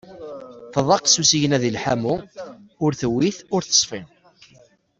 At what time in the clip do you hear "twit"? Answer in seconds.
3.01-3.37